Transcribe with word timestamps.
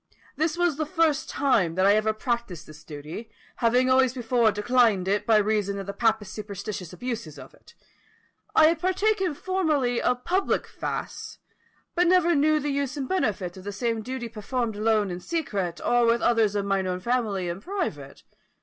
This 0.35 0.57
was 0.57 0.77
the 0.77 0.85
first 0.87 1.29
time 1.29 1.75
that 1.75 1.85
I 1.85 1.93
ever 1.93 2.11
practised 2.11 2.65
this 2.65 2.83
duty, 2.83 3.29
having 3.57 3.87
always 3.87 4.15
before 4.15 4.51
declined 4.51 5.07
it, 5.07 5.27
by 5.27 5.37
reason 5.37 5.77
of 5.77 5.85
the 5.85 5.93
papists' 5.93 6.33
superstitious 6.33 6.91
abuses 6.91 7.37
of 7.37 7.53
it. 7.53 7.75
I 8.55 8.65
had 8.69 8.79
partaken 8.79 9.35
formerly 9.35 10.01
of 10.01 10.25
public 10.25 10.65
fasts, 10.65 11.37
but 11.93 12.07
never 12.07 12.33
knew 12.33 12.59
the 12.59 12.71
use 12.71 12.97
and 12.97 13.07
benefit 13.07 13.57
of 13.57 13.63
the 13.63 13.71
same 13.71 14.01
duty 14.01 14.27
performed 14.27 14.75
alone 14.75 15.11
in 15.11 15.19
secret, 15.19 15.79
or 15.85 16.07
with 16.07 16.23
others 16.23 16.55
of 16.55 16.65
mine 16.65 16.87
own 16.87 16.99
family 16.99 17.47
in 17.47 17.61
private. 17.61 18.23